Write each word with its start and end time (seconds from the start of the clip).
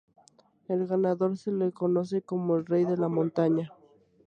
Al 0.67 0.87
ganador 0.87 1.37
se 1.37 1.51
le 1.51 1.71
conoce 1.71 2.23
como 2.23 2.57
el 2.57 2.65
"rey 2.65 2.85
de 2.85 2.97
la 2.97 3.07
montaña". 3.07 3.71